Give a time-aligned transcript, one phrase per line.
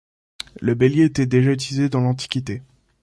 [0.61, 2.63] Le bélier était déjà utilisé dans l’antiquité.